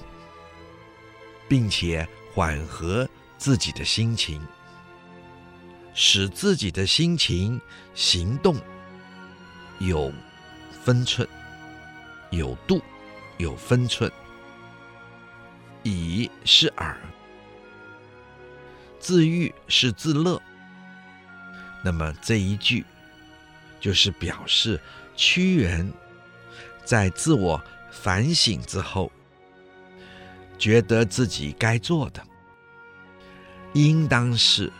[1.48, 4.40] 并且缓和自己的心情，
[5.94, 7.60] 使自己的心情、
[7.94, 8.56] 行动
[9.78, 10.12] 有
[10.84, 11.28] 分寸、
[12.30, 12.80] 有度、
[13.38, 14.10] 有分寸。
[15.82, 16.96] 以是耳，
[19.00, 20.40] 自愈是自乐。
[21.84, 22.86] 那么这一句，
[23.80, 24.80] 就是表示
[25.16, 25.92] 屈原
[26.84, 29.10] 在自我反省之后，
[30.58, 32.22] 觉得自己该做的，
[33.72, 34.72] 应当是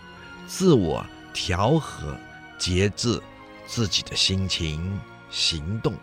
[0.46, 2.16] 自我调和、
[2.58, 3.20] 节制
[3.66, 5.00] 自己的心情、
[5.30, 5.94] 行动，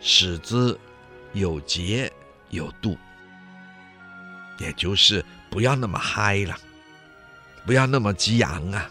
[0.00, 0.78] 使之
[1.32, 2.12] 有节
[2.50, 2.96] 有度，
[4.58, 6.56] 也就是不要那么嗨了，
[7.64, 8.90] 不要那么激昂啊。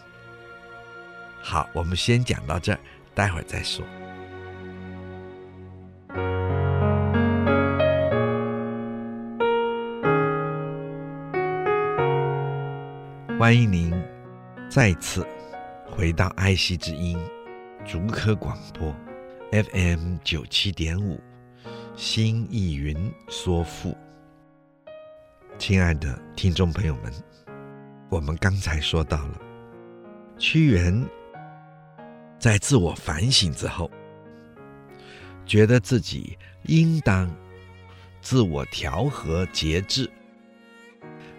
[1.41, 2.79] 好，我们先讲到这儿，
[3.13, 3.85] 待会儿再说。
[13.45, 13.93] 欢迎您
[14.71, 15.23] 再次
[15.85, 17.15] 回到爱惜之音
[17.85, 18.91] 竹科广播
[19.51, 21.21] FM 九七点五，
[21.95, 23.95] 心意云说赋。
[25.59, 27.13] 亲爱的听众朋友们，
[28.09, 29.39] 我们刚才说到了
[30.39, 31.07] 屈原。
[32.39, 33.91] 在自我反省之后，
[35.45, 37.29] 觉得自己应当
[38.23, 40.09] 自我调和节制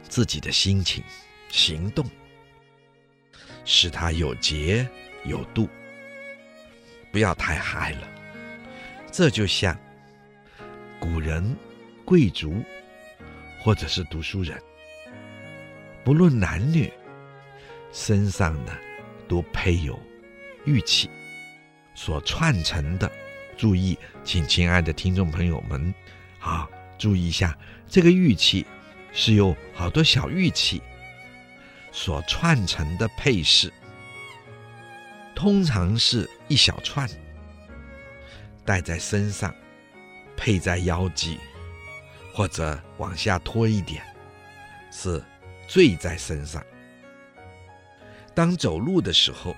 [0.09, 1.03] 自己的心情、
[1.49, 2.05] 行动，
[3.65, 4.89] 使他有节
[5.25, 5.69] 有度，
[7.11, 8.09] 不要太嗨了。
[9.11, 9.79] 这就像
[11.01, 11.57] 古人、
[12.05, 12.63] 贵族
[13.61, 14.61] 或者是读书人，
[16.05, 16.93] 不论男女，
[17.93, 18.77] 身上呢
[19.27, 19.99] 都配有。
[20.67, 21.09] 玉器
[21.95, 23.09] 所串成的，
[23.57, 25.95] 注意，请亲爱的听众朋友们，
[26.41, 26.69] 啊，
[26.99, 27.57] 注意一下，
[27.89, 28.67] 这个玉器
[29.13, 30.83] 是由好多小玉器
[31.97, 33.73] 所串成的配饰，
[35.35, 37.09] 通常是一小串，
[38.67, 39.53] 戴在身上，
[40.37, 41.39] 配在腰际，
[42.35, 44.05] 或者往下拖一点，
[44.93, 45.25] 是
[45.67, 46.63] 坠在身上。
[48.35, 49.57] 当走路的时候。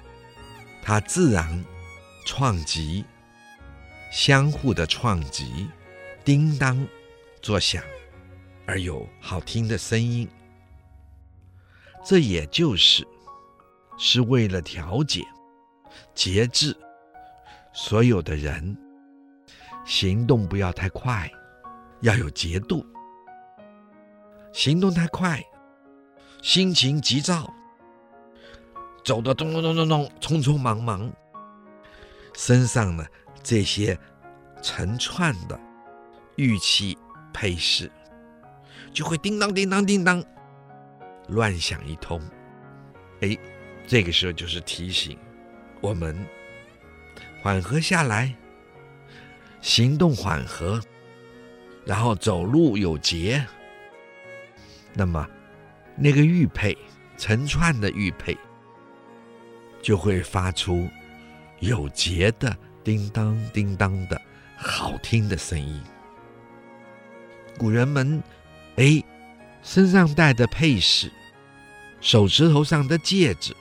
[0.81, 1.63] 它自然
[2.25, 3.05] 创击，
[4.11, 5.69] 相互的创击，
[6.25, 6.87] 叮当
[7.43, 7.83] 作响，
[8.65, 10.27] 而有好听的声音。
[12.09, 13.07] 这也就是
[13.99, 15.23] 是为了调节、
[16.15, 16.75] 节制
[17.71, 18.75] 所有的人，
[19.85, 21.31] 行动不要太快，
[22.01, 22.83] 要有节度。
[24.55, 25.45] 行动太快，
[26.41, 27.53] 心情急躁。
[29.05, 31.13] 走得咚咚咚咚咚，匆匆忙忙，
[32.33, 33.05] 身上呢
[33.43, 33.99] 这些
[34.63, 35.61] 成串的
[36.37, 36.97] 玉器
[37.35, 37.93] 配饰
[38.95, 40.25] 就会叮当叮当叮当
[41.29, 42.21] 乱想一通。
[43.21, 43.37] 哎，
[43.87, 45.17] 这个时候就是提醒
[45.81, 46.17] 我们
[47.41, 48.35] 缓和下来，
[49.61, 50.81] 行动缓和，
[51.85, 53.45] 然后走路有节。
[54.93, 55.29] 那么
[55.97, 56.77] 那个玉佩
[57.17, 58.37] 成串的玉佩。
[59.81, 60.89] 就会发出
[61.61, 64.21] 有节的叮当叮当的
[64.57, 65.81] 好听的声音。
[67.57, 68.21] 古人们，
[68.75, 69.01] 哎，
[69.69, 71.13] 身上戴的配饰，
[72.01, 73.55] 手指头上的戒指，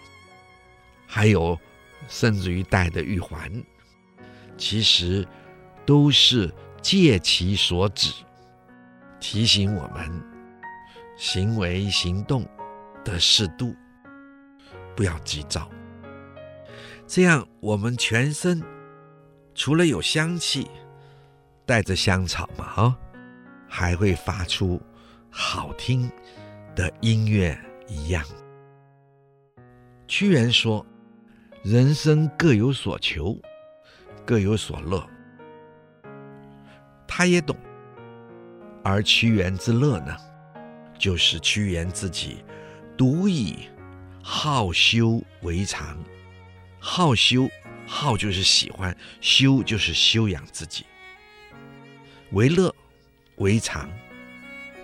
[1.05, 1.60] 还有
[2.08, 3.51] 甚至于戴的玉环，
[4.58, 5.28] 其实
[5.86, 6.49] 都是
[6.82, 8.10] 借其所指，
[9.20, 10.10] 提醒我们
[11.18, 12.47] 行为行动
[13.03, 13.76] 的适度，
[14.95, 15.70] 不要急躁。
[17.05, 18.64] 这样，我们全身
[19.53, 20.70] 除了有香气，
[21.66, 22.97] 带着香草嘛，哈，
[23.68, 24.82] 还会发出
[25.30, 26.10] 好听
[26.76, 27.58] 的音乐
[27.88, 28.24] 一样。
[30.08, 30.86] 屈原说
[31.64, 33.38] ：“人生各有所求，
[34.26, 35.08] 各有所乐。”
[37.08, 37.58] 他也懂，
[38.84, 40.16] 而屈原之乐呢，
[40.98, 42.44] 就是屈原自己
[42.96, 43.68] 独以
[44.22, 45.98] 好修为常。
[46.80, 47.50] 好修，
[47.86, 50.86] 好就是喜欢，修就是修养自己。
[52.32, 52.74] 为乐，
[53.38, 53.90] 为常，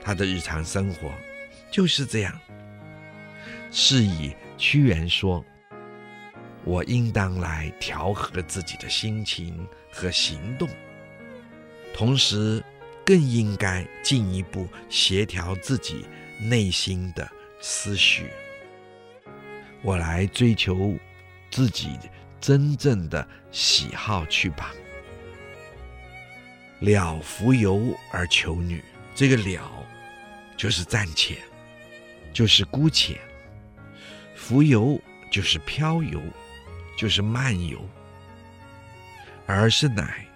[0.03, 1.11] 他的日常生活
[1.71, 2.37] 就是这样。
[3.71, 5.43] 是以屈原说
[6.63, 10.69] ：“我应当来调和自己的心情和行动，
[11.93, 12.63] 同时
[13.03, 16.05] 更应该进一步协调自己
[16.39, 17.27] 内心的
[17.59, 18.29] 思绪。
[19.81, 20.95] 我来追求
[21.49, 21.97] 自己
[22.39, 24.71] 真正的喜好去吧。
[26.79, 28.83] 了浮游而求女，
[29.15, 29.69] 这个了
[30.57, 31.37] 就是暂且，
[32.33, 33.19] 就是姑且。”
[34.35, 34.99] 浮游
[35.31, 36.21] 就是漂游，
[36.97, 37.79] 就是漫游，
[39.45, 40.27] 而是乃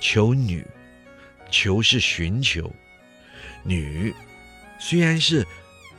[0.00, 0.64] 求女，
[1.50, 2.72] 求是寻求。
[3.64, 4.14] 女，
[4.78, 5.44] 虽然是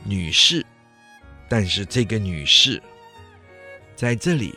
[0.02, 0.64] 女士，
[1.46, 2.82] 但是这个女士
[3.94, 4.54] 在这里，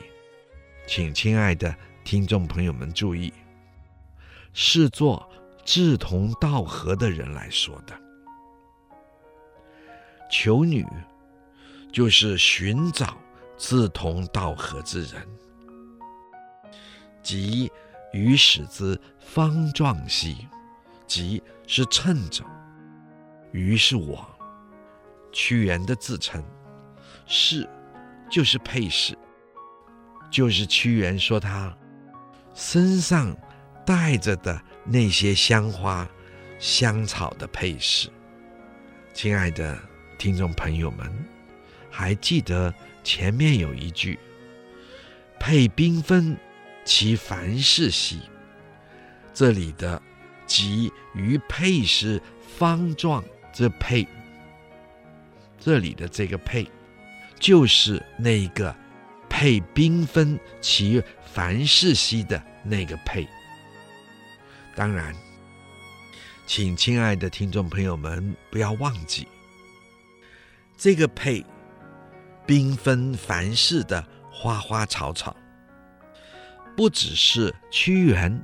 [0.88, 1.76] 请亲爱的
[2.06, 3.34] 听众朋友们注意，
[4.54, 5.30] 是做
[5.66, 8.00] 志同道合的人来说的，
[10.30, 10.86] 求女。
[11.92, 13.18] 就是寻找
[13.58, 15.28] 志同道合之人，
[17.24, 17.72] 即
[18.14, 20.48] 与使之方壮兮，
[21.08, 22.46] 即是趁着。
[23.52, 24.24] 于是我，
[25.32, 26.44] 屈原的自称，
[27.26, 27.68] 是
[28.30, 29.18] 就是配饰，
[30.30, 31.76] 就是屈原说他
[32.54, 33.36] 身上
[33.84, 36.08] 带着的那些香花
[36.60, 38.12] 香草的配饰。
[39.12, 39.76] 亲爱的
[40.20, 41.11] 听众朋友们。
[41.89, 42.72] 还记得
[43.03, 44.17] 前面有一句
[45.39, 46.38] “配缤纷
[46.86, 48.20] 其凡事兮”，
[49.34, 49.99] 这里的
[50.45, 52.22] “即于配饰
[52.57, 54.07] 方壮”之配，
[55.59, 56.70] 这里的这个“配”，
[57.39, 58.74] 就是那个
[59.28, 63.28] 配缤纷其凡事兮的那个“配”。
[64.76, 65.13] 当然，
[66.45, 69.28] 请亲爱的听众朋友们不要忘记
[70.80, 71.46] 这个“配”。
[72.48, 75.38] 缤纷繁饰的花花草草，
[76.76, 78.44] 不只是屈原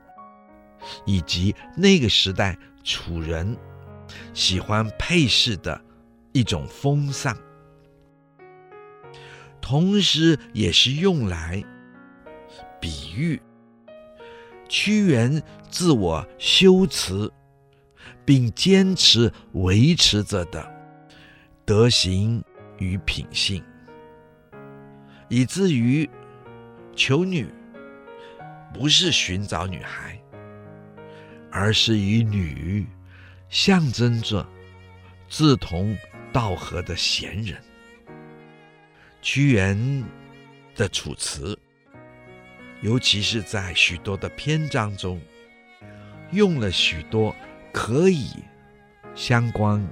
[1.07, 3.57] 以及那个时代楚人
[4.35, 5.81] 喜欢配饰的
[6.33, 7.35] 一种风尚，
[9.59, 11.63] 同时也是用来
[12.79, 13.41] 比喻
[14.69, 17.33] 屈原自我修辞
[18.23, 20.74] 并坚持维持着的
[21.65, 22.43] 德行
[22.77, 23.63] 与品性。
[25.27, 26.07] 以至于
[26.95, 27.49] 求女
[28.71, 30.21] 不是寻找女孩，
[31.51, 32.85] 而是以女
[33.49, 34.47] 象征着
[35.27, 35.97] 志同
[36.31, 37.59] 道合的贤人。
[39.23, 40.05] 屈原
[40.75, 41.57] 的楚辞，
[42.81, 45.19] 尤其是在许多的篇章中，
[46.31, 47.35] 用了许多
[47.73, 48.29] 可以
[49.15, 49.83] 相关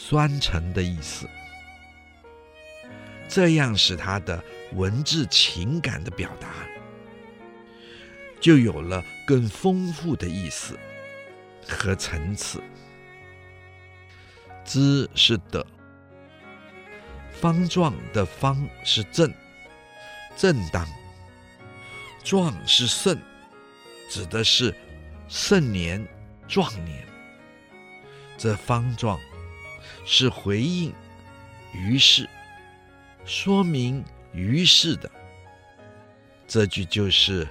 [0.00, 1.28] 酸沉的意思。
[3.28, 4.42] 这样使他的
[4.74, 6.48] 文字情感的表达
[8.40, 10.78] 就有了更丰富的意思
[11.66, 12.62] 和层次。
[14.64, 15.66] 知是德，
[17.32, 19.32] 方壮的方是正，
[20.36, 20.86] 正当；
[22.22, 23.18] 壮是盛，
[24.08, 24.74] 指的是
[25.26, 26.06] 盛年、
[26.46, 27.06] 壮年。
[28.36, 29.18] 这方壮
[30.10, 30.90] 是回应
[31.74, 32.26] 于是。
[33.26, 34.02] 说明
[34.32, 35.10] 于是的
[36.46, 37.46] 这句就是：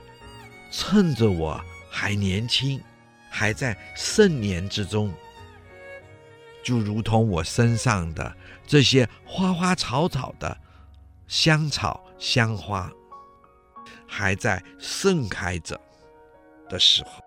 [0.72, 2.82] 趁着我还年轻，
[3.30, 5.14] 还在盛年之中，
[6.64, 8.36] 就如同我身上的
[8.66, 10.58] 这些花花草草的
[11.28, 12.92] 香草香花，
[14.08, 15.80] 还在盛开着
[16.68, 17.24] 的时候。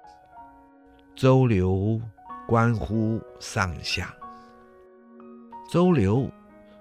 [1.14, 2.00] 周流
[2.48, 4.12] 关乎上下，
[5.70, 6.28] 周流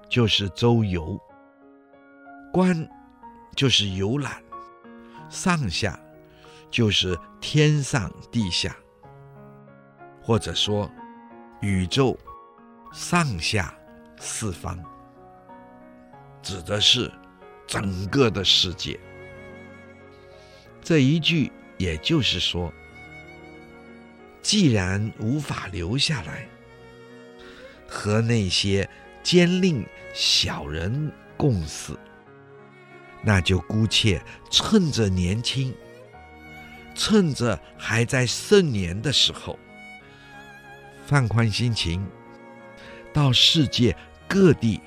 [0.09, 1.15] 就是周游。
[2.51, 2.89] 观
[3.55, 4.41] 就是游览，
[5.29, 5.99] 上下
[6.71, 8.75] 就是天上地下，
[10.19, 10.89] 或者说
[11.61, 12.17] 宇宙
[12.91, 13.77] 上下
[14.17, 14.83] 四方，
[16.41, 17.11] 指的是
[17.67, 18.99] 整个的世界。
[20.81, 22.73] 这一句也就是说，
[24.41, 26.49] 既然无法留下来，
[27.89, 28.87] 和那些
[29.23, 31.97] 奸佞小人共死。
[33.21, 35.75] 那就姑且趁着年轻，
[36.95, 39.59] 趁着还在盛年的时候，
[41.05, 42.07] 放宽心情，
[43.11, 43.93] 到世界
[44.27, 44.79] 各地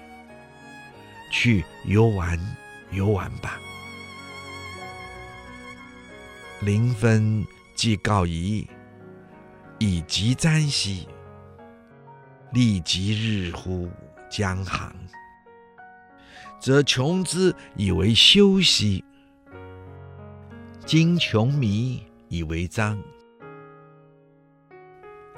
[1.31, 2.39] 去游玩
[2.91, 3.61] 游玩吧。
[6.61, 7.45] 临分
[7.75, 8.67] 即告夷，
[9.79, 11.07] 以及瞻兮，
[12.53, 13.89] 立即日乎
[14.31, 14.95] 江行，
[16.61, 19.03] 则穷之以为修兮。
[20.85, 22.99] 今穷迷以为臧。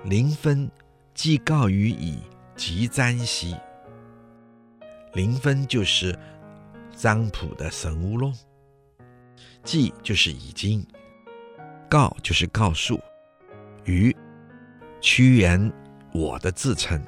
[0.02, 0.70] 灵分
[1.14, 2.18] 既告于以
[2.56, 3.54] 及占兮。
[5.12, 6.18] 临分就是
[6.96, 8.32] 占卜的神物喽。
[9.62, 10.84] 既就是已经，
[11.88, 13.00] 告就是告诉，
[13.84, 14.14] 于
[15.00, 15.72] 屈原
[16.14, 17.04] 我的自称，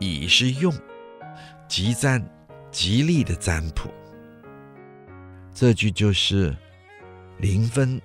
[0.00, 0.74] 以是用，
[1.68, 2.20] 及占
[2.72, 3.88] 吉利的占卜。
[5.54, 6.54] 这句就是
[7.38, 8.00] 灵分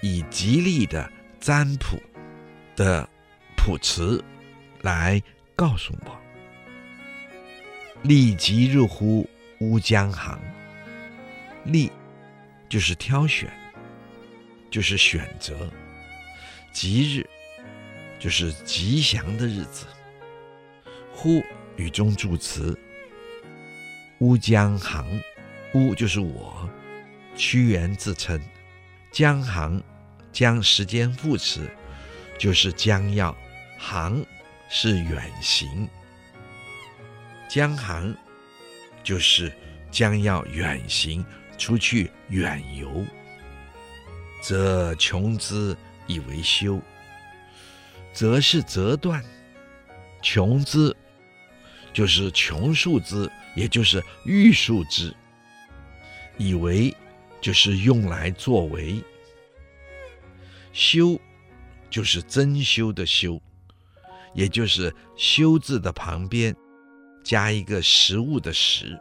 [0.00, 1.08] 以吉利的
[1.38, 2.00] 占卜
[2.74, 3.06] 的
[3.54, 4.24] 卜辞
[4.80, 5.22] 来
[5.54, 6.18] 告诉我，
[8.02, 9.28] 立即日乎
[9.60, 10.40] 乌江行，
[11.64, 11.92] 立。
[12.70, 13.50] 就是挑选，
[14.70, 15.54] 就是选择；
[16.70, 17.26] 吉日，
[18.18, 19.86] 就是吉祥的日子。
[21.12, 21.42] 乎
[21.76, 22.78] 语中助词，
[24.18, 25.04] 乌将行，
[25.74, 26.68] 乌就是我，
[27.36, 28.40] 屈原自称，
[29.10, 29.82] 将行，
[30.32, 31.68] 将时间副词，
[32.38, 33.36] 就是将要，
[33.78, 34.24] 行
[34.68, 35.88] 是远行，
[37.48, 38.16] 将行
[39.02, 39.52] 就是
[39.90, 41.24] 将要远行。
[41.58, 43.04] 出去远游，
[44.40, 46.80] 则穷之以为修。
[48.18, 49.24] 则是折断，
[50.20, 50.92] 穷之
[51.92, 55.14] 就是穷述之，也就是欲述之。
[56.36, 56.92] 以为
[57.40, 59.00] 就是用来作为，
[60.72, 61.16] 修
[61.88, 63.40] 就是增修的修，
[64.34, 66.52] 也就是修字的旁边
[67.22, 68.98] 加一个食物的食。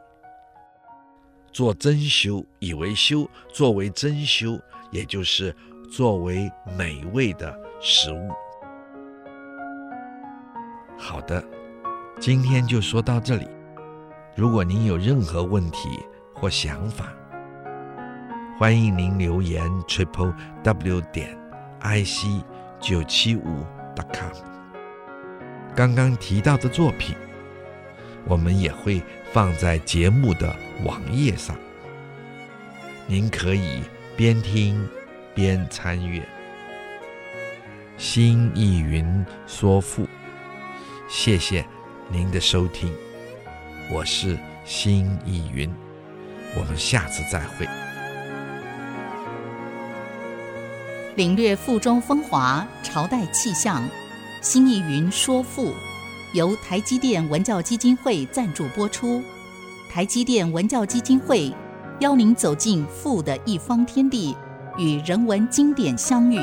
[1.52, 4.62] 做珍饈，以为修，作为珍饈，
[4.92, 5.56] 也就是
[5.92, 6.48] 作为
[6.78, 8.30] 美味的食物。
[11.00, 11.44] 好的，
[12.20, 13.48] 今天就说到这里。
[14.36, 15.90] 如果您有任何问题
[16.34, 17.14] 或想法，
[18.58, 20.34] 欢迎您留言 triple
[20.64, 21.38] w 点
[21.82, 22.28] i c
[22.80, 23.64] 九七五
[23.96, 24.32] dot com。
[25.76, 27.16] 刚刚提到的作品，
[28.26, 31.56] 我们也会放在节目的网页上，
[33.06, 33.84] 您可以
[34.16, 34.84] 边听
[35.36, 36.28] 边参阅。
[37.98, 40.08] 新意云说赋，
[41.10, 41.66] 谢谢
[42.10, 42.94] 您的收听，
[43.90, 45.74] 我是新意云，
[46.54, 47.66] 我们下次再会。
[51.16, 53.88] 领略赋中风华，朝代气象，
[54.42, 55.74] 新意云说赋。
[56.34, 59.24] 由台积电文教基金会赞助播出。
[59.90, 61.50] 台积电文教基金会
[62.02, 64.36] 邀您走进赋的一方天地，
[64.78, 66.38] 与人文经典相遇。